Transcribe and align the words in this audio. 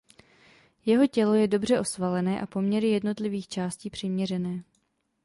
Jeho 0.85 1.07
tělo 1.07 1.33
je 1.33 1.47
dobře 1.47 1.79
osvalené 1.79 2.41
a 2.41 2.45
poměry 2.45 2.89
jednotlivých 2.89 3.47
částí 3.47 3.89
přiměřené. 3.89 4.63